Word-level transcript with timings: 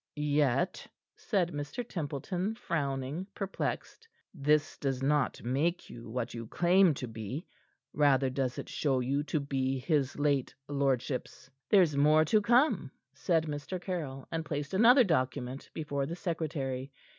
"Yet," 0.15 0.87
said 1.15 1.51
Mr. 1.51 1.87
Templeton, 1.87 2.55
frowning, 2.55 3.27
perplexed, 3.35 4.07
"this 4.33 4.75
does 4.79 5.03
not 5.03 5.43
make 5.43 5.91
you 5.91 6.09
what 6.09 6.33
you 6.33 6.47
claim 6.47 6.95
to 6.95 7.07
be. 7.07 7.45
Rather 7.93 8.27
does 8.31 8.57
it 8.57 8.67
show 8.67 8.99
you 8.99 9.21
to 9.25 9.39
be 9.39 9.77
his 9.77 10.17
late 10.17 10.55
lordship's" 10.67 11.51
"There's 11.69 11.95
more 11.95 12.25
to 12.25 12.41
come," 12.41 12.89
said 13.13 13.45
Mr. 13.45 13.79
Caryll, 13.79 14.27
and 14.31 14.43
placed 14.43 14.73
another 14.73 15.03
document 15.03 15.69
before 15.71 16.07
the 16.07 16.15
secretary. 16.15 16.91